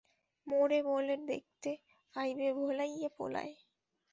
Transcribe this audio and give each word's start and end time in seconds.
মোরে 0.47 0.79
বোলে 0.83 1.15
দেকতে 1.27 1.71
আইবে 2.13 2.47
ভোলাইয়া 2.53 3.09
পোলায়। 3.17 3.53